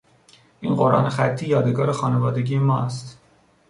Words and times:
این 0.61 0.75
قرآن 0.75 1.09
خطی 1.09 1.47
یادگار 1.47 1.91
خانوادگی 1.91 2.57
ما 2.59 2.79
است. 2.81 3.17